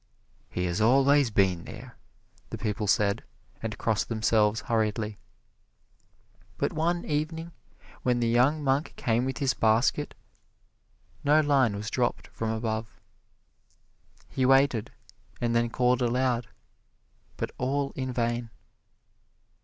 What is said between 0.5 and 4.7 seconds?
has always been there," the people said, and crossed themselves